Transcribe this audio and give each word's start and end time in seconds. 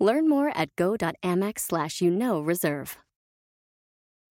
Learn 0.00 0.28
more 0.28 0.50
at 0.56 0.74
go.amex 0.76 1.60
slash 1.60 2.00
you 2.00 2.10
know 2.10 2.40
reserve. 2.40 2.96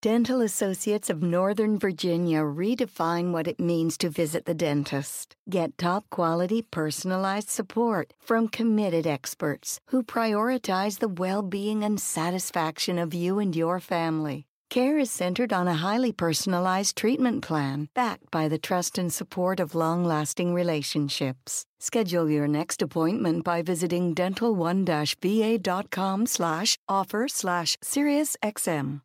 Dental 0.02 0.40
Associates 0.40 1.10
of 1.10 1.22
Northern 1.22 1.78
Virginia 1.78 2.40
redefine 2.40 3.34
what 3.34 3.48
it 3.48 3.60
means 3.60 3.98
to 3.98 4.10
visit 4.10 4.46
the 4.46 4.54
dentist. 4.54 5.36
Get 5.50 5.78
top 5.78 6.10
quality 6.10 6.62
personalized 6.62 7.50
support 7.50 8.14
from 8.22 8.48
committed 8.48 9.06
experts 9.06 9.80
who 9.88 10.02
prioritize 10.02 11.00
the 11.00 11.10
well 11.10 11.42
being 11.42 11.84
and 11.84 12.00
satisfaction 12.00 12.98
of 12.98 13.14
you 13.14 13.40
and 13.40 13.54
your 13.54 13.82
family. 13.82 14.49
Care 14.70 15.00
is 15.00 15.10
centered 15.10 15.52
on 15.52 15.68
a 15.68 15.74
highly 15.74 16.12
personalized 16.12 16.96
treatment 16.96 17.42
plan 17.42 17.90
backed 17.96 18.30
by 18.30 18.48
the 18.48 18.60
trust 18.60 19.00
and 19.00 19.12
support 19.12 19.60
of 19.60 19.74
long 19.74 20.06
lasting 20.06 20.54
relationships. 20.54 21.66
Schedule 21.80 22.30
your 22.30 22.48
next 22.48 22.84
appointment 22.84 23.44
by 23.44 23.64
visiting 23.64 24.14
dental1-va.com 24.14 26.28
slash 26.28 26.78
offer 26.88 27.28
slash 27.28 27.78
SiriusXM. 27.84 29.02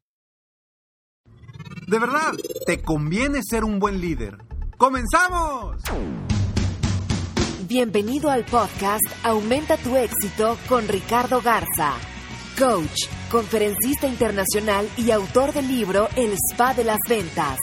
De 1.88 1.98
verdad, 1.98 2.34
te 2.66 2.82
conviene 2.82 3.40
ser 3.42 3.64
un 3.64 3.78
buen 3.78 4.02
líder. 4.02 4.36
¡Comenzamos! 4.76 5.80
Bienvenido 7.66 8.30
al 8.30 8.44
podcast 8.44 9.06
Aumenta 9.22 9.78
tu 9.78 9.96
éxito 9.96 10.58
con 10.68 10.86
Ricardo 10.88 11.40
Garza, 11.40 11.94
coach, 12.58 13.08
conferencista 13.30 14.06
internacional 14.06 14.88
y 14.96 15.10
autor 15.10 15.52
del 15.52 15.66
libro 15.66 16.08
El 16.16 16.32
Spa 16.34 16.74
de 16.74 16.84
las 16.84 16.98
Ventas. 17.08 17.58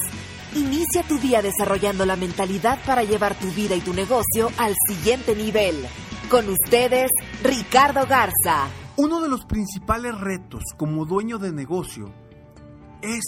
Inicia 0.53 1.03
tu 1.03 1.17
día 1.17 1.42
desarrollando 1.42 2.06
la 2.06 2.17
mentalidad 2.17 2.78
para 2.86 3.03
llevar 3.03 3.36
tu 3.36 3.47
vida 3.52 3.75
y 3.75 3.81
tu 3.81 3.94
negocio 3.94 4.52
al 4.58 4.75
siguiente 4.89 5.36
nivel. 5.36 5.75
Con 6.30 6.50
ustedes, 6.50 7.09
Ricardo 7.42 8.06
Garza. 8.06 8.67
Uno 8.97 9.22
de 9.22 9.30
los 9.30 9.45
principales 9.45 10.19
retos 10.19 10.64
como 10.78 11.06
dueño 11.06 11.38
de 11.38 11.53
negocio 11.53 12.14
es 13.02 13.23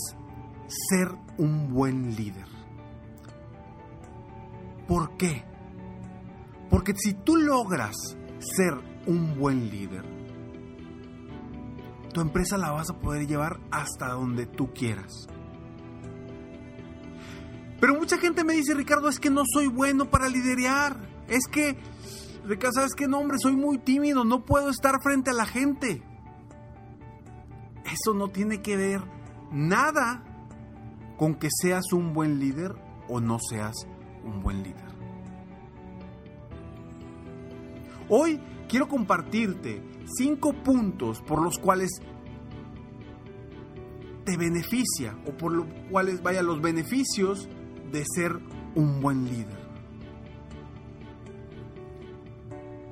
ser 0.67 1.09
un 1.37 1.73
buen 1.73 2.15
líder. 2.15 2.47
¿Por 4.87 5.15
qué? 5.15 5.45
Porque 6.69 6.93
si 6.95 7.13
tú 7.13 7.37
logras 7.37 7.95
ser 8.39 8.73
un 9.05 9.37
buen 9.39 9.69
líder, 9.69 10.22
tu 12.13 12.21
empresa 12.21 12.57
la 12.57 12.71
vas 12.71 12.89
a 12.89 12.99
poder 12.99 13.27
llevar 13.27 13.59
hasta 13.71 14.09
donde 14.09 14.45
tú 14.45 14.71
quieras. 14.73 15.27
Pero 17.81 17.95
mucha 17.95 18.17
gente 18.17 18.45
me 18.45 18.53
dice, 18.53 18.73
Ricardo, 18.73 19.09
es 19.09 19.19
que 19.19 19.29
no 19.29 19.43
soy 19.45 19.67
bueno 19.67 20.09
para 20.09 20.29
liderar. 20.29 20.95
Es 21.27 21.47
que, 21.51 21.77
Ricardo, 22.45 22.75
¿sabes 22.75 22.93
qué 22.95 23.07
nombre? 23.07 23.37
Soy 23.41 23.57
muy 23.57 23.77
tímido, 23.77 24.23
no 24.23 24.45
puedo 24.45 24.69
estar 24.69 25.01
frente 25.03 25.31
a 25.31 25.33
la 25.33 25.45
gente. 25.45 26.01
Eso 27.83 28.13
no 28.13 28.29
tiene 28.29 28.61
que 28.61 28.77
ver 28.77 29.01
nada 29.51 30.23
con 31.17 31.35
que 31.35 31.49
seas 31.51 31.91
un 31.91 32.13
buen 32.13 32.39
líder 32.39 32.73
o 33.09 33.19
no 33.19 33.37
seas 33.49 33.73
un 34.23 34.41
buen 34.41 34.63
líder. 34.63 34.92
Hoy 38.09 38.39
quiero 38.67 38.87
compartirte 38.87 39.81
cinco 40.17 40.53
puntos 40.53 41.21
por 41.21 41.41
los 41.41 41.57
cuales 41.57 41.91
te 44.25 44.37
beneficia 44.37 45.17
o 45.27 45.31
por 45.31 45.53
los 45.53 45.67
cuales 45.89 46.21
vaya 46.21 46.41
los 46.41 46.61
beneficios 46.61 47.47
de 47.91 48.03
ser 48.15 48.39
un 48.75 49.01
buen 49.01 49.25
líder. 49.25 49.63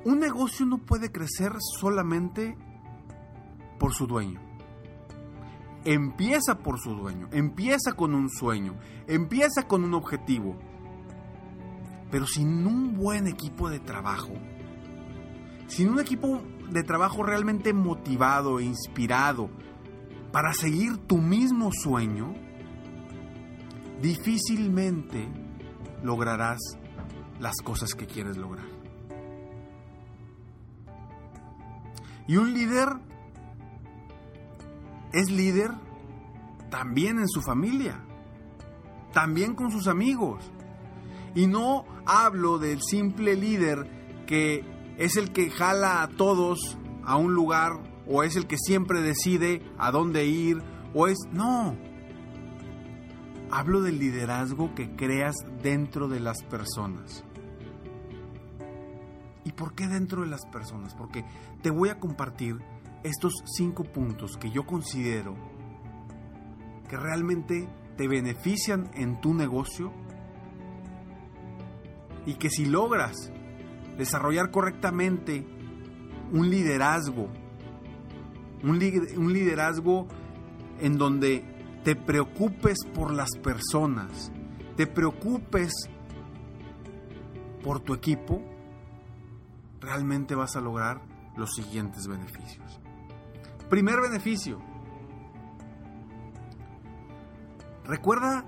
Un 0.04 0.18
negocio 0.18 0.66
no 0.66 0.78
puede 0.78 1.12
crecer 1.12 1.52
solamente 1.80 2.56
por 3.78 3.94
su 3.94 4.06
dueño. 4.06 4.40
Empieza 5.84 6.58
por 6.58 6.78
su 6.78 6.94
dueño, 6.94 7.28
empieza 7.32 7.92
con 7.94 8.14
un 8.14 8.30
sueño, 8.30 8.76
empieza 9.06 9.66
con 9.66 9.84
un 9.84 9.94
objetivo. 9.94 10.56
Pero 12.10 12.26
sin 12.26 12.66
un 12.66 12.94
buen 12.94 13.26
equipo 13.26 13.68
de 13.70 13.80
trabajo, 13.80 14.32
sin 15.72 15.88
un 15.88 16.00
equipo 16.00 16.42
de 16.70 16.82
trabajo 16.82 17.22
realmente 17.22 17.72
motivado 17.72 18.60
e 18.60 18.64
inspirado 18.64 19.48
para 20.30 20.52
seguir 20.52 20.98
tu 20.98 21.16
mismo 21.16 21.70
sueño, 21.72 22.34
difícilmente 24.02 25.28
lograrás 26.02 26.58
las 27.40 27.56
cosas 27.64 27.94
que 27.94 28.06
quieres 28.06 28.36
lograr. 28.36 28.66
Y 32.26 32.36
un 32.36 32.52
líder 32.52 32.88
es 35.14 35.30
líder 35.30 35.70
también 36.70 37.18
en 37.18 37.28
su 37.28 37.40
familia, 37.40 37.98
también 39.14 39.54
con 39.54 39.70
sus 39.70 39.88
amigos. 39.88 40.44
Y 41.34 41.46
no 41.46 41.86
hablo 42.04 42.58
del 42.58 42.82
simple 42.82 43.36
líder 43.36 44.24
que 44.26 44.81
es 44.98 45.16
el 45.16 45.32
que 45.32 45.50
jala 45.50 46.02
a 46.02 46.08
todos 46.08 46.78
a 47.04 47.16
un 47.16 47.34
lugar 47.34 47.72
o 48.06 48.22
es 48.22 48.36
el 48.36 48.46
que 48.46 48.56
siempre 48.58 49.00
decide 49.00 49.62
a 49.78 49.90
dónde 49.90 50.26
ir 50.26 50.62
o 50.94 51.06
es... 51.06 51.18
No. 51.32 51.76
Hablo 53.50 53.82
del 53.82 53.98
liderazgo 53.98 54.74
que 54.74 54.94
creas 54.96 55.36
dentro 55.62 56.08
de 56.08 56.20
las 56.20 56.42
personas. 56.44 57.24
¿Y 59.44 59.52
por 59.52 59.74
qué 59.74 59.88
dentro 59.88 60.22
de 60.22 60.28
las 60.28 60.46
personas? 60.46 60.94
Porque 60.94 61.24
te 61.62 61.70
voy 61.70 61.90
a 61.90 61.98
compartir 61.98 62.58
estos 63.02 63.34
cinco 63.44 63.84
puntos 63.84 64.36
que 64.36 64.50
yo 64.50 64.64
considero 64.64 65.34
que 66.88 66.96
realmente 66.96 67.68
te 67.96 68.06
benefician 68.06 68.90
en 68.94 69.20
tu 69.20 69.34
negocio 69.34 69.92
y 72.26 72.34
que 72.34 72.50
si 72.50 72.66
logras 72.66 73.32
desarrollar 73.96 74.50
correctamente 74.50 75.46
un 76.32 76.50
liderazgo, 76.50 77.28
un, 78.62 78.78
liderazgo 78.78 80.06
en 80.80 80.96
donde 80.96 81.44
te 81.84 81.94
preocupes 81.94 82.78
por 82.94 83.12
las 83.12 83.30
personas, 83.42 84.32
te 84.76 84.86
preocupes 84.86 85.72
por 87.62 87.80
tu 87.80 87.94
equipo, 87.94 88.42
realmente 89.80 90.34
vas 90.34 90.56
a 90.56 90.60
lograr 90.60 91.02
los 91.36 91.50
siguientes 91.52 92.06
beneficios. 92.06 92.80
Primer 93.68 94.00
beneficio. 94.00 94.60
Recuerda 97.84 98.44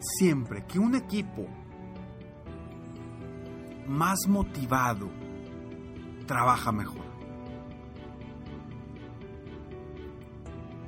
siempre 0.00 0.64
que 0.66 0.78
un 0.78 0.94
equipo 0.94 1.46
más 3.88 4.28
motivado 4.28 5.08
trabaja 6.26 6.70
mejor. 6.72 7.06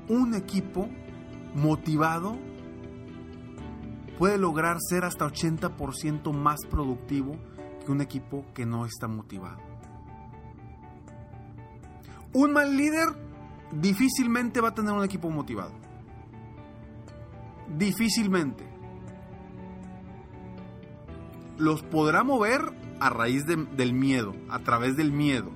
Un 0.09 0.35
equipo 0.35 0.89
motivado 1.55 2.37
puede 4.19 4.39
lograr 4.39 4.77
ser 4.81 5.05
hasta 5.05 5.27
80% 5.27 6.33
más 6.33 6.61
productivo 6.69 7.37
que 7.85 7.91
un 7.91 8.03
equipo 8.03 8.45
que 8.55 8.67
no 8.67 8.85
está 8.85 9.09
motivado. 9.09 9.59
Un 12.33 12.53
mal 12.53 12.77
líder 12.77 13.09
difícilmente 13.73 14.61
va 14.61 14.69
a 14.69 14.75
tener 14.75 14.93
un 14.93 15.05
equipo 15.05 15.31
motivado. 15.31 15.73
Difícilmente. 17.77 18.69
Los 21.57 21.83
podrá 21.83 22.25
mover 22.25 22.80
a 23.01 23.09
raíz 23.09 23.47
del 23.47 23.93
miedo, 23.95 24.35
a 24.49 24.61
través 24.61 24.97
del 24.97 25.11
miedo. 25.11 25.51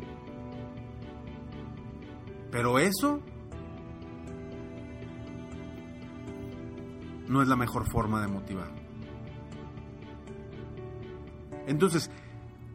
Pero 2.51 2.79
eso 2.79 3.21
no 7.29 7.43
es 7.43 7.49
la 7.49 7.57
mejor 7.57 7.89
forma 7.91 8.21
de 8.21 8.29
motivar. 8.29 8.71
Entonces, 11.67 12.11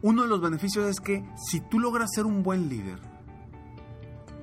uno 0.02 0.22
de 0.22 0.28
los 0.28 0.40
beneficios 0.40 0.88
es 0.88 1.00
que 1.00 1.24
si 1.36 1.60
tú 1.60 1.78
logras 1.78 2.10
ser 2.14 2.26
un 2.26 2.42
buen 2.42 2.68
líder, 2.68 2.98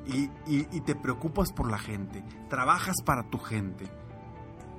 y, 0.05 0.29
y 0.45 0.81
te 0.81 0.95
preocupas 0.95 1.51
por 1.51 1.69
la 1.69 1.77
gente, 1.77 2.23
trabajas 2.49 2.95
para 3.03 3.29
tu 3.29 3.39
gente, 3.39 3.85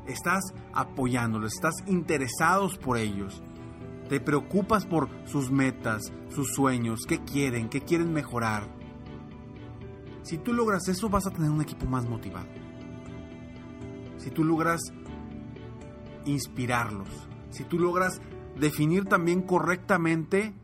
estás 0.06 0.54
apoyándolos, 0.72 1.52
estás 1.52 1.74
interesados 1.86 2.78
por 2.78 2.96
ellos, 2.96 3.42
te 4.08 4.20
preocupas 4.20 4.86
por 4.86 5.08
sus 5.26 5.50
metas, 5.50 6.12
sus 6.30 6.52
sueños, 6.54 7.00
qué 7.06 7.20
quieren, 7.20 7.68
qué 7.68 7.82
quieren 7.82 8.12
mejorar. 8.12 8.66
Si 10.22 10.38
tú 10.38 10.52
logras 10.52 10.88
eso 10.88 11.08
vas 11.08 11.26
a 11.26 11.30
tener 11.30 11.50
un 11.50 11.60
equipo 11.60 11.86
más 11.86 12.08
motivado. 12.08 12.48
Si 14.16 14.30
tú 14.30 14.44
logras 14.44 14.80
inspirarlos, 16.24 17.08
si 17.50 17.64
tú 17.64 17.78
logras 17.78 18.20
definir 18.58 19.04
también 19.04 19.42
correctamente 19.42 20.54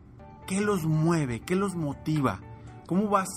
qué 0.47 0.61
los 0.61 0.85
mueve, 0.85 1.41
qué 1.41 1.55
los 1.55 1.77
motiva, 1.77 2.41
cómo 2.87 3.09
vas 3.09 3.29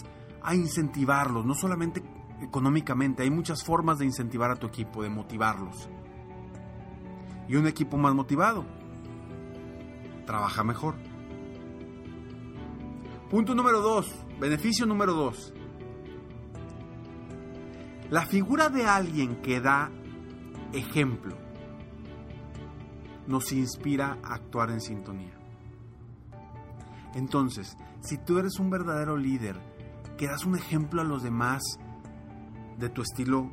a 0.41 0.55
incentivarlos, 0.55 1.45
no 1.45 1.53
solamente 1.53 2.01
económicamente, 2.41 3.23
hay 3.23 3.31
muchas 3.31 3.63
formas 3.63 3.99
de 3.99 4.05
incentivar 4.05 4.51
a 4.51 4.55
tu 4.55 4.67
equipo, 4.67 5.03
de 5.03 5.09
motivarlos. 5.09 5.89
Y 7.47 7.55
un 7.55 7.67
equipo 7.67 7.97
más 7.97 8.13
motivado 8.13 8.65
trabaja 10.27 10.63
mejor. 10.63 10.93
Punto 13.31 13.55
número 13.55 13.81
dos, 13.81 14.13
beneficio 14.39 14.85
número 14.85 15.13
dos. 15.13 15.51
La 18.11 18.27
figura 18.27 18.69
de 18.69 18.85
alguien 18.85 19.41
que 19.41 19.59
da 19.59 19.89
ejemplo 20.71 21.35
nos 23.25 23.51
inspira 23.51 24.19
a 24.23 24.35
actuar 24.35 24.69
en 24.69 24.79
sintonía. 24.79 25.33
Entonces, 27.15 27.75
si 28.01 28.17
tú 28.17 28.37
eres 28.37 28.59
un 28.59 28.69
verdadero 28.69 29.17
líder, 29.17 29.55
que 30.17 30.27
das 30.27 30.45
un 30.45 30.55
ejemplo 30.55 31.01
a 31.01 31.03
los 31.03 31.23
demás 31.23 31.63
de 32.77 32.89
tu 32.89 33.01
estilo 33.01 33.49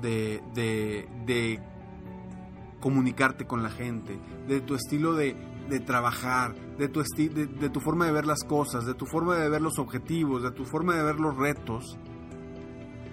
de, 0.00 0.42
de, 0.54 1.60
comunicarte 2.80 3.46
con 3.46 3.62
la 3.62 3.70
gente, 3.70 4.18
de 4.46 4.60
tu 4.60 4.74
estilo 4.74 5.14
de, 5.14 5.34
trabajar, 5.80 6.54
de 6.78 6.88
tu, 6.88 7.02
de 7.02 7.68
tu 7.70 7.80
forma 7.80 8.06
de 8.06 8.12
ver 8.12 8.26
las 8.26 8.44
cosas, 8.44 8.86
de 8.86 8.94
tu 8.94 9.06
forma 9.06 9.36
de 9.36 9.48
ver 9.48 9.60
los 9.60 9.78
objetivos, 9.78 10.42
de 10.42 10.50
tu 10.50 10.64
forma 10.64 10.94
de 10.94 11.02
ver 11.02 11.20
los 11.20 11.36
retos, 11.36 11.98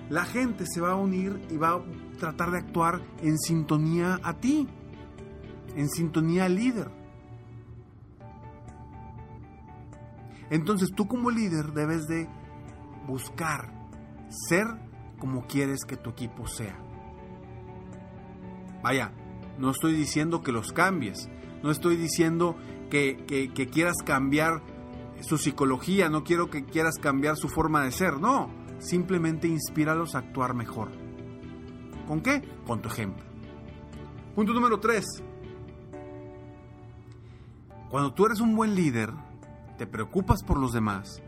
la 0.10 0.26
gente 0.26 0.66
se 0.68 0.82
va 0.82 0.92
a 0.92 0.96
unir 0.96 1.42
y 1.50 1.58
va 1.58 1.74
a 1.74 1.84
tratar 2.20 2.52
de 2.52 2.60
actuar 2.60 3.02
en 3.22 3.38
sintonía 3.38 4.20
a 4.24 4.34
ti, 4.34 4.68
en 5.76 5.90
sintonía 5.90 6.46
al 6.46 6.56
líder. 6.56 6.92
Entonces 10.50 10.90
tú 10.96 11.08
como 11.08 11.32
líder 11.32 11.74
debes 11.74 12.06
de 12.08 12.30
buscar 13.08 13.74
ser 14.48 14.68
como 15.18 15.48
quieres 15.48 15.86
que 15.86 15.98
tu 15.98 16.12
equipo 16.12 16.48
sea. 16.48 16.78
Vaya, 18.84 19.12
no 19.58 19.72
estoy 19.72 19.94
diciendo 19.96 20.42
que 20.42 20.52
los 20.52 20.72
cambies, 20.72 21.30
no 21.66 21.72
estoy 21.72 21.96
diciendo 21.96 22.56
que, 22.92 23.26
quieras 23.72 23.96
cambiar 24.06 24.62
su 25.22 25.40
psicología, 25.40 26.10
no 26.10 26.24
quiero 26.24 26.52
que 26.52 26.64
quieras 26.64 27.00
cambiar 27.02 27.38
su 27.38 27.50
forma 27.50 27.84
de 27.84 27.92
ser, 27.92 28.20
no, 28.20 28.52
simplemente 28.78 29.48
inspíralos 29.48 30.14
a 30.14 30.20
actuar 30.20 30.54
mejor. 30.54 30.92
¿Con 32.08 32.22
qué? 32.22 32.44
Con 32.68 32.84
tu 32.84 32.90
ejemplo. 32.90 33.26
Punto 34.36 34.54
número 34.54 34.80
3. 34.80 35.04
Cuando 37.90 38.14
tú 38.14 38.28
eres 38.28 38.42
un 38.42 38.56
buen 38.56 38.76
líder, 38.76 39.12
te 39.80 39.88
preocupas 39.88 40.44
por 40.44 40.60
los 40.60 40.72
demás, 40.72 41.20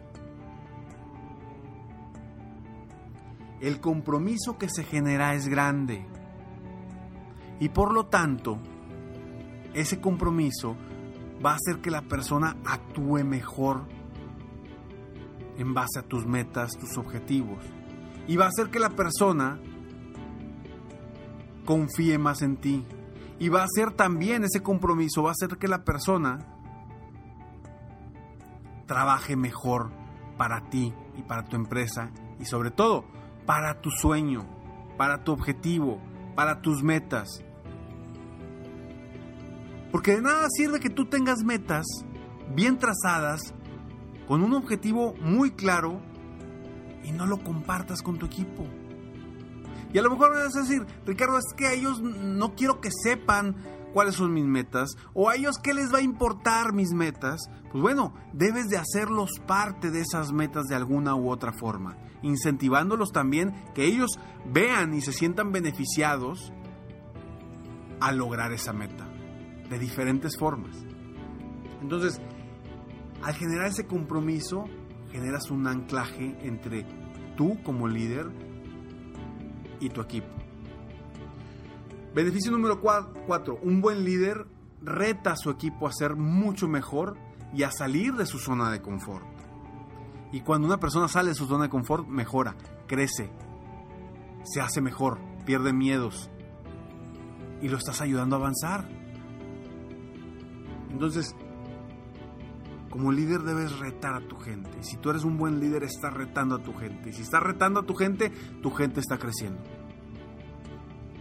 el 3.60 3.80
compromiso 3.80 4.60
que 4.60 4.70
se 4.70 4.84
genera 4.84 5.34
es 5.34 5.48
grande. 5.48 6.06
Y 7.60 7.70
por 7.70 7.92
lo 7.92 8.06
tanto, 8.06 8.60
ese 9.74 10.00
compromiso 10.00 10.76
va 11.44 11.52
a 11.52 11.56
hacer 11.56 11.82
que 11.82 11.92
la 11.92 12.02
persona 12.02 12.58
actúe 12.66 13.24
mejor 13.24 13.84
en 15.58 15.74
base 15.74 16.00
a 16.00 16.04
tus 16.04 16.26
metas, 16.26 16.78
tus 16.78 16.98
objetivos. 16.98 17.64
Y 18.28 18.38
va 18.38 18.46
a 18.46 18.50
hacer 18.50 18.70
que 18.70 18.80
la 18.80 18.90
persona 18.90 19.60
confíe 21.66 22.18
más 22.18 22.42
en 22.42 22.58
ti. 22.58 22.86
Y 23.40 23.50
va 23.50 23.62
a 23.62 23.66
hacer 23.66 23.92
también 23.92 24.44
ese 24.44 24.62
compromiso, 24.62 25.24
va 25.24 25.30
a 25.30 25.34
hacer 25.34 25.58
que 25.58 25.68
la 25.68 25.84
persona 25.84 26.40
trabaje 28.88 29.36
mejor 29.36 29.92
para 30.38 30.70
ti 30.70 30.94
y 31.18 31.22
para 31.22 31.44
tu 31.44 31.56
empresa 31.56 32.10
y 32.40 32.46
sobre 32.46 32.72
todo 32.72 33.06
para 33.46 33.82
tu 33.82 33.92
sueño, 33.92 34.46
para 34.98 35.24
tu 35.24 35.34
objetivo, 35.34 36.00
para 36.36 36.62
tus 36.62 36.84
metas. 36.84 37.44
Porque 39.98 40.12
de 40.12 40.22
nada 40.22 40.46
sirve 40.56 40.80
que 40.80 40.92
tú 40.92 41.06
tengas 41.06 41.44
metas 41.44 41.84
bien 42.54 42.78
trazadas, 42.78 43.56
con 44.28 44.44
un 44.44 44.54
objetivo 44.54 45.16
muy 45.20 45.50
claro, 45.50 46.00
y 47.04 47.12
no 47.12 47.26
lo 47.26 47.44
compartas 47.44 48.04
con 48.04 48.20
tu 48.20 48.28
equipo. 48.28 48.68
Y 49.92 49.98
a 49.98 50.04
lo 50.04 50.12
mejor 50.12 50.36
me 50.36 50.44
vas 50.44 50.56
a 50.56 50.62
decir, 50.62 50.86
Ricardo, 51.04 51.40
es 51.40 51.52
que 51.58 51.66
a 51.66 51.74
ellos 51.74 52.00
no 52.00 52.54
quiero 52.54 52.80
que 52.80 52.92
sepan 52.92 53.56
cuáles 53.92 54.14
son 54.14 54.36
mis 54.36 54.46
metas, 54.46 54.96
o 55.16 55.30
a 55.30 55.36
ellos 55.36 55.56
qué 55.58 55.74
les 55.74 55.92
va 55.92 55.98
a 55.98 56.04
importar 56.04 56.74
mis 56.74 56.92
metas, 56.92 57.50
pues 57.72 57.82
bueno, 57.82 58.14
debes 58.34 58.68
de 58.68 58.78
hacerlos 58.78 59.40
parte 59.48 59.90
de 59.90 60.02
esas 60.02 60.32
metas 60.32 60.66
de 60.66 60.76
alguna 60.76 61.16
u 61.16 61.32
otra 61.32 61.54
forma, 61.54 61.98
incentivándolos 62.22 63.12
también 63.12 63.66
que 63.74 63.86
ellos 63.86 64.12
vean 64.46 64.94
y 64.94 65.02
se 65.02 65.12
sientan 65.12 65.52
beneficiados 65.52 66.54
a 68.00 68.12
lograr 68.12 68.54
esa 68.54 68.74
meta, 68.74 69.07
de 69.70 69.80
diferentes 69.80 70.38
formas. 70.38 70.76
Entonces, 71.82 72.22
al 73.24 73.34
generar 73.34 73.68
ese 73.68 73.86
compromiso, 73.86 74.66
generas 75.12 75.50
un 75.52 75.68
anclaje 75.68 76.38
entre 76.42 76.86
tú 77.36 77.62
como 77.64 77.88
líder 77.88 78.28
y 79.80 79.90
tu 79.90 80.02
equipo. 80.02 80.28
Beneficio 82.14 82.52
número 82.52 82.82
4. 82.82 83.60
Un 83.62 83.82
buen 83.82 84.04
líder 84.04 84.48
reta 84.82 85.34
a 85.34 85.36
su 85.38 85.50
equipo 85.50 85.88
a 85.88 85.92
ser 85.92 86.16
mucho 86.16 86.68
mejor 86.68 87.18
y 87.54 87.64
a 87.64 87.72
salir 87.72 88.14
de 88.14 88.26
su 88.26 88.40
zona 88.40 88.72
de 88.72 88.82
confort. 88.82 89.26
Y 90.32 90.42
cuando 90.42 90.68
una 90.68 90.80
persona 90.80 91.08
sale 91.08 91.30
de 91.30 91.36
su 91.36 91.46
zona 91.46 91.66
de 91.66 91.70
confort, 91.70 92.08
mejora, 92.08 92.56
crece, 92.88 93.32
se 94.44 94.62
hace 94.62 94.82
mejor, 94.82 95.20
pierde 95.46 95.74
miedos 95.74 96.30
y 97.62 97.70
lo 97.70 97.78
estás 97.78 98.02
ayudando 98.02 98.36
a 98.36 98.40
avanzar. 98.40 98.90
Entonces, 100.92 101.36
como 102.90 103.12
líder 103.12 103.42
debes 103.42 103.78
retar 103.80 104.16
a 104.16 104.28
tu 104.28 104.38
gente. 104.38 104.82
Si 104.82 104.98
tú 104.98 105.10
eres 105.10 105.24
un 105.24 105.38
buen 105.38 105.60
líder, 105.60 105.84
estás 105.84 106.14
retando 106.14 106.56
a 106.56 106.64
tu 106.64 106.74
gente. 106.74 107.10
Y 107.10 107.14
si 107.14 107.22
estás 107.22 107.44
retando 107.44 107.82
a 107.82 107.84
tu 107.84 107.94
gente, 107.94 108.32
tu 108.62 108.72
gente 108.72 109.00
está 109.00 109.18
creciendo. 109.18 109.62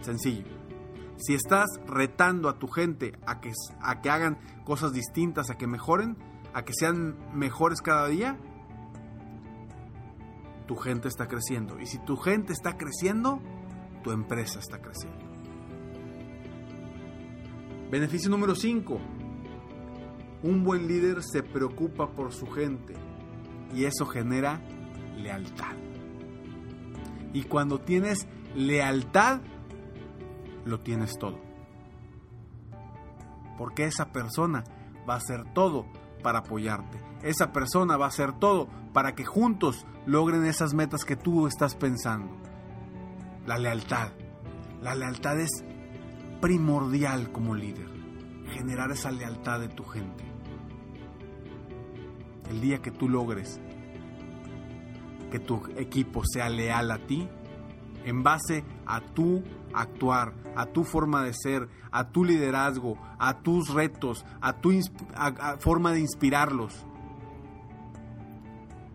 Sencillo. 0.01 0.45
Si 1.17 1.33
estás 1.33 1.67
retando 1.87 2.47
a 2.49 2.59
tu 2.59 2.67
gente 2.67 3.13
a 3.25 3.41
que, 3.41 3.51
a 3.81 4.01
que 4.01 4.09
hagan 4.09 4.37
cosas 4.63 4.93
distintas, 4.93 5.49
a 5.49 5.57
que 5.57 5.67
mejoren, 5.67 6.15
a 6.53 6.63
que 6.63 6.73
sean 6.73 7.15
mejores 7.33 7.81
cada 7.81 8.07
día, 8.07 8.37
tu 10.67 10.75
gente 10.75 11.07
está 11.07 11.27
creciendo. 11.27 11.79
Y 11.79 11.85
si 11.85 11.97
tu 11.99 12.17
gente 12.17 12.53
está 12.53 12.77
creciendo, 12.77 13.41
tu 14.03 14.11
empresa 14.11 14.59
está 14.59 14.79
creciendo. 14.79 15.25
Beneficio 17.89 18.29
número 18.29 18.53
5. 18.53 18.99
Un 20.43 20.63
buen 20.63 20.87
líder 20.87 21.23
se 21.23 21.41
preocupa 21.41 22.11
por 22.11 22.31
su 22.31 22.47
gente 22.47 22.93
y 23.73 23.85
eso 23.85 24.05
genera 24.05 24.61
lealtad. 25.17 25.75
Y 27.33 27.43
cuando 27.43 27.79
tienes 27.79 28.27
lealtad, 28.55 29.41
lo 30.65 30.79
tienes 30.79 31.17
todo. 31.17 31.39
Porque 33.57 33.85
esa 33.85 34.11
persona 34.11 34.63
va 35.09 35.15
a 35.15 35.17
hacer 35.17 35.43
todo 35.53 35.85
para 36.21 36.39
apoyarte. 36.39 36.99
Esa 37.23 37.51
persona 37.51 37.97
va 37.97 38.05
a 38.05 38.09
hacer 38.09 38.33
todo 38.33 38.67
para 38.93 39.15
que 39.15 39.25
juntos 39.25 39.85
logren 40.05 40.45
esas 40.45 40.73
metas 40.73 41.03
que 41.03 41.15
tú 41.15 41.47
estás 41.47 41.75
pensando. 41.75 42.35
La 43.45 43.57
lealtad. 43.57 44.11
La 44.81 44.93
lealtad 44.93 45.39
es 45.39 45.63
primordial 46.41 47.31
como 47.31 47.55
líder. 47.55 47.96
Generar 48.53 48.91
esa 48.91 49.11
lealtad 49.11 49.59
de 49.59 49.69
tu 49.69 49.83
gente. 49.83 50.23
El 52.49 52.61
día 52.61 52.81
que 52.81 52.91
tú 52.91 53.09
logres 53.09 53.59
que 55.29 55.39
tu 55.39 55.61
equipo 55.75 56.23
sea 56.25 56.49
leal 56.49 56.91
a 56.91 56.99
ti, 56.99 57.27
en 58.05 58.23
base 58.23 58.63
a 58.85 59.01
tu 59.01 59.43
actuar, 59.73 60.33
a 60.55 60.67
tu 60.67 60.83
forma 60.83 61.23
de 61.23 61.33
ser, 61.33 61.67
a 61.91 62.09
tu 62.09 62.23
liderazgo, 62.23 62.97
a 63.19 63.39
tus 63.41 63.69
retos, 63.73 64.25
a 64.41 64.53
tu 64.53 64.71
forma 65.59 65.91
de 65.91 65.99
inspirarlos. 65.99 66.85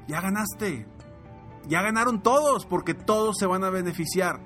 Ya 0.08 0.20
ganaste. 0.20 0.86
ya 1.68 1.82
ganaron 1.82 2.22
todos 2.22 2.66
porque 2.66 2.94
todos 2.94 3.36
se 3.38 3.46
van 3.46 3.64
a 3.64 3.70
beneficiar. 3.70 4.40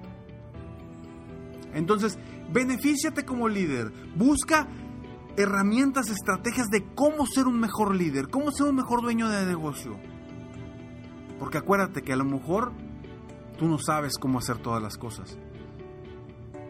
Entonces, 1.72 2.18
benefíciate 2.52 3.24
como 3.24 3.48
líder. 3.48 3.92
Busca 4.16 4.66
herramientas, 5.36 6.08
estrategias 6.08 6.68
de 6.68 6.84
cómo 6.94 7.26
ser 7.26 7.46
un 7.46 7.60
mejor 7.60 7.94
líder, 7.94 8.28
cómo 8.28 8.50
ser 8.50 8.66
un 8.66 8.76
mejor 8.76 9.02
dueño 9.02 9.28
de 9.28 9.46
negocio. 9.46 9.96
Porque 11.38 11.58
acuérdate 11.58 12.02
que 12.02 12.12
a 12.12 12.16
lo 12.16 12.24
mejor 12.24 12.72
tú 13.58 13.66
no 13.66 13.78
sabes 13.78 14.18
cómo 14.18 14.38
hacer 14.38 14.58
todas 14.58 14.82
las 14.82 14.96
cosas. 14.96 15.38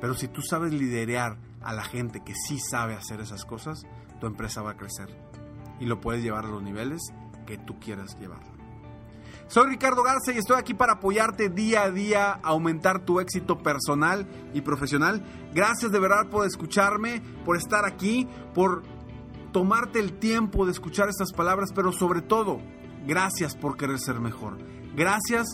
Pero 0.01 0.15
si 0.15 0.29
tú 0.29 0.43
sabes 0.43 0.73
liderear 0.73 1.39
a 1.63 1.73
la 1.73 1.85
gente 1.85 2.23
que 2.25 2.35
sí 2.35 2.59
sabe 2.59 2.95
hacer 2.95 3.21
esas 3.21 3.45
cosas, 3.45 3.87
tu 4.21 4.27
empresa 4.27 4.63
va 4.63 4.73
a 4.73 4.77
crecer. 4.77 5.09
Y 5.81 5.87
lo 5.87 6.01
puedes 6.01 6.23
llevar 6.23 6.45
a 6.45 6.49
los 6.49 6.63
niveles 6.63 7.01
que 7.47 7.59
tú 7.59 7.79
quieras 7.79 8.19
llevarlo. 8.19 8.56
Soy 9.49 9.69
Ricardo 9.69 10.03
Garza 10.03 10.33
y 10.33 10.39
estoy 10.39 10.59
aquí 10.59 10.75
para 10.75 10.95
apoyarte 10.95 11.49
día 11.49 11.85
a 11.85 11.91
día 11.91 12.33
aumentar 12.43 13.05
tu 13.05 13.21
éxito 13.21 13.59
personal 13.59 14.27
y 14.53 14.61
profesional. 14.61 15.25
Gracias 15.55 15.93
de 15.93 16.01
verdad 16.01 16.29
por 16.29 16.47
escucharme, 16.47 17.23
por 17.45 17.57
estar 17.57 17.85
aquí, 17.85 18.27
por 18.55 18.83
tomarte 19.53 20.01
el 20.01 20.19
tiempo 20.19 20.67
de 20.67 20.73
escuchar 20.73 21.09
estas 21.09 21.33
palabras, 21.33 21.71
pero 21.73 21.93
sobre 21.93 22.23
todo, 22.23 22.59
gracias 23.07 23.55
por 23.55 23.77
querer 23.77 24.01
ser 24.01 24.19
mejor. 24.19 24.59
Gracias 24.97 25.47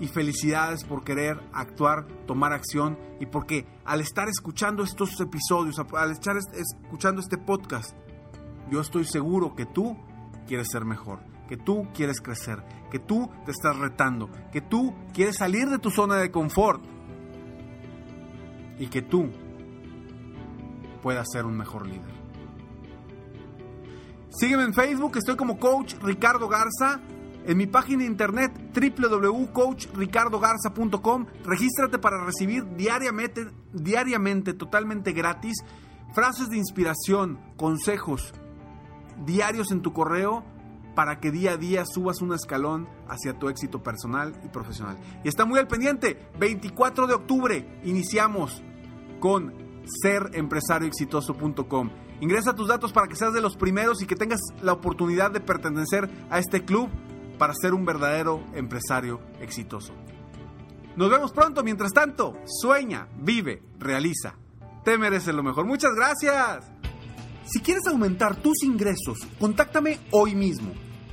y 0.00 0.08
felicidades 0.08 0.82
por 0.84 1.04
querer 1.04 1.38
actuar, 1.52 2.06
tomar 2.26 2.54
acción 2.54 2.98
y 3.20 3.26
porque 3.26 3.66
al 3.84 4.00
estar 4.00 4.28
escuchando 4.28 4.82
estos 4.82 5.20
episodios, 5.20 5.78
al 5.78 6.12
estar 6.12 6.36
escuchando 6.36 7.20
este 7.20 7.36
podcast, 7.36 7.94
yo 8.70 8.80
estoy 8.80 9.04
seguro 9.04 9.54
que 9.54 9.66
tú 9.66 9.98
quieres 10.46 10.68
ser 10.70 10.84
mejor, 10.86 11.20
que 11.48 11.56
tú 11.56 11.88
quieres 11.94 12.20
crecer, 12.20 12.62
que 12.90 12.98
tú 12.98 13.30
te 13.44 13.52
estás 13.52 13.78
retando, 13.78 14.28
que 14.52 14.60
tú 14.60 14.92
quieres 15.12 15.36
salir 15.36 15.68
de 15.68 15.78
tu 15.78 15.90
zona 15.90 16.16
de 16.16 16.30
confort 16.30 16.82
y 18.78 18.88
que 18.88 19.00
tú 19.02 19.30
puedas 21.02 21.26
ser 21.30 21.44
un 21.46 21.56
mejor 21.56 21.86
líder. 21.86 22.16
Sígueme 24.30 24.64
en 24.64 24.74
Facebook, 24.74 25.16
estoy 25.16 25.36
como 25.36 25.58
coach 25.58 25.94
Ricardo 26.02 26.48
Garza. 26.48 27.00
En 27.46 27.56
mi 27.56 27.66
página 27.68 28.00
de 28.00 28.06
internet 28.06 28.52
www.coachricardogarza.com, 28.74 31.26
regístrate 31.44 32.00
para 32.00 32.24
recibir 32.24 32.74
diariamente, 32.74 33.46
diariamente, 33.72 34.52
totalmente 34.52 35.12
gratis, 35.12 35.58
frases 36.12 36.50
de 36.50 36.56
inspiración, 36.56 37.38
consejos 37.56 38.34
diarios 39.24 39.70
en 39.70 39.80
tu 39.80 39.92
correo 39.92 40.44
para 40.96 41.20
que 41.20 41.30
día 41.30 41.52
a 41.52 41.56
día 41.56 41.84
subas 41.86 42.20
un 42.22 42.32
escalón 42.32 42.88
hacia 43.06 43.38
tu 43.38 43.48
éxito 43.48 43.80
personal 43.82 44.32
y 44.42 44.48
profesional. 44.48 44.98
Y 45.22 45.28
está 45.28 45.44
muy 45.44 45.60
al 45.60 45.68
pendiente, 45.68 46.28
24 46.40 47.06
de 47.06 47.14
octubre 47.14 47.80
iniciamos 47.84 48.64
con 49.20 49.54
serempresarioexitoso.com. 50.02 51.90
Ingresa 52.20 52.54
tus 52.54 52.66
datos 52.66 52.92
para 52.92 53.06
que 53.06 53.14
seas 53.14 53.34
de 53.34 53.42
los 53.42 53.56
primeros 53.56 54.02
y 54.02 54.06
que 54.06 54.16
tengas 54.16 54.40
la 54.62 54.72
oportunidad 54.72 55.30
de 55.30 55.40
pertenecer 55.40 56.10
a 56.30 56.38
este 56.38 56.64
club 56.64 56.88
para 57.38 57.52
ser 57.54 57.74
un 57.74 57.84
verdadero 57.84 58.42
empresario 58.54 59.20
exitoso. 59.40 59.92
Nos 60.96 61.10
vemos 61.10 61.30
pronto, 61.30 61.62
mientras 61.62 61.92
tanto, 61.92 62.38
sueña, 62.46 63.06
vive, 63.20 63.62
realiza. 63.78 64.34
Te 64.82 64.96
mereces 64.96 65.34
lo 65.34 65.42
mejor. 65.42 65.66
Muchas 65.66 65.92
gracias. 65.94 66.72
Si 67.44 67.60
quieres 67.60 67.86
aumentar 67.86 68.36
tus 68.36 68.62
ingresos, 68.64 69.18
contáctame 69.38 69.98
hoy 70.10 70.34
mismo. 70.34 70.85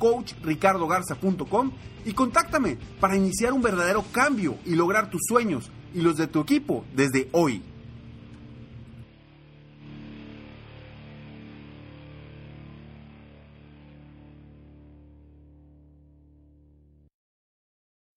www.coachricardogarza.com 0.00 1.70
y 2.04 2.12
contáctame 2.12 2.78
para 2.98 3.16
iniciar 3.16 3.52
un 3.52 3.62
verdadero 3.62 4.04
cambio 4.10 4.56
y 4.64 4.74
lograr 4.74 5.10
tus 5.10 5.20
sueños 5.28 5.70
y 5.94 6.00
los 6.00 6.16
de 6.16 6.26
tu 6.26 6.40
equipo 6.40 6.84
desde 6.94 7.28
hoy. 7.32 7.62